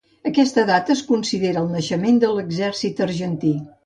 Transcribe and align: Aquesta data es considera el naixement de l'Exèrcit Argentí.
Aquesta 0.27 0.61
data 0.69 0.93
es 0.93 1.03
considera 1.09 1.61
el 1.65 1.69
naixement 1.73 2.17
de 2.23 2.31
l'Exèrcit 2.39 3.03
Argentí. 3.07 3.53